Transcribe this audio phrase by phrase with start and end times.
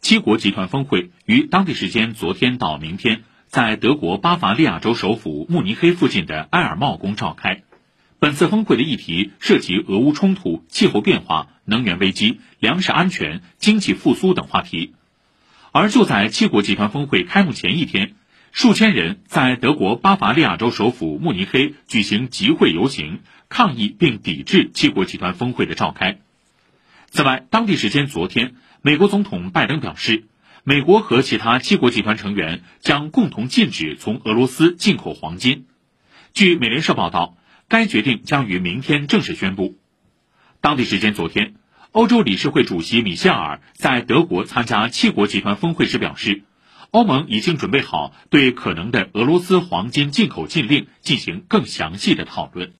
[0.00, 7.62] 七国集团峰会于当地时间昨天到明天在德国巴伐利亚州首府慕尼黑附近的埃尔茂宫召开。
[8.18, 14.94] 本次峰会的议题涉及俄乌冲突、气候变化、能源危机、粮食安全、经济复苏等话题。
[15.72, 18.14] 而就在七国集团峰会开幕前一天，
[18.50, 26.18] 数千人在德国巴伐利亚州首府慕尼黑举行集会游行，抗议并抵制七国集团峰会的召开。
[27.10, 30.24] 此外，当地时间昨天，美国总统拜登表示，
[30.64, 35.66] 美国和其他七国集团成员将共同禁止从俄罗斯进口黄金。
[36.32, 37.36] 据美联社报道。
[37.70, 39.76] 该决定将于明天正式宣布。
[40.62, 41.56] 当地时间昨天，
[41.92, 46.44] 欧洲理事会主席米歇尔在德国参加七国集团峰会时表示，
[46.92, 52.72] 欧盟已经准备好对可能的俄罗斯黄金进口禁令进行更详细的讨论。